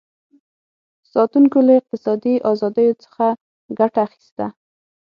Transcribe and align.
ساتونکو 1.11 1.57
له 1.67 1.73
اقتصادي 1.79 2.35
ازادیو 2.51 2.93
څخه 3.03 3.25
ګټه 3.79 3.99
اخیسته. 4.07 4.45